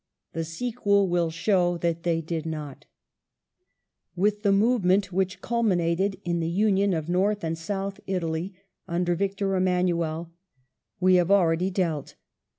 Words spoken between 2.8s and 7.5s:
Italian With the movement which culminated in the union of north